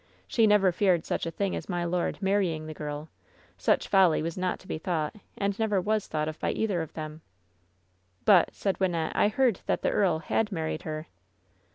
She 0.27 0.47
never 0.47 0.71
feared 0.71 1.05
such 1.05 1.27
a 1.27 1.31
thing 1.31 1.55
as 1.55 1.69
my 1.69 1.83
lord 1.85 2.19
marrying 2.23 2.65
the 2.65 2.73
girl. 2.73 3.09
Such 3.55 3.87
folly 3.87 4.23
was 4.23 4.35
not 4.35 4.57
to 4.61 4.67
be 4.67 4.79
thought, 4.79 5.15
and 5.37 5.59
never 5.59 5.79
was 5.79 6.07
thought 6.07 6.27
of 6.27 6.39
by 6.39 6.49
either 6.53 6.81
of 6.81 6.93
them." 6.93 7.21
"But," 8.25 8.49
said 8.55 8.79
Wynnette, 8.79 9.11
"I 9.13 9.27
heard 9.27 9.59
that 9.67 9.83
the 9.83 9.91
earl 9.91 10.17
had 10.17 10.51
married 10.51 10.81
her." 10.81 11.05